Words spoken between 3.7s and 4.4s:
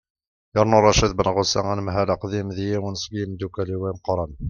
imeqqranen